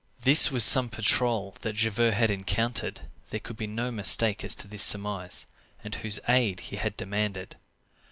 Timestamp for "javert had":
1.75-2.31